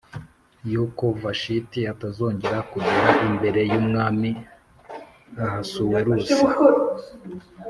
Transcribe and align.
yuko 0.71 1.03
Vashiti 1.21 1.79
atazongera 1.93 2.57
kugera 2.71 3.09
imbere 3.27 3.61
y’Umwami 3.71 4.29
Ahasuwerusi 5.45 6.33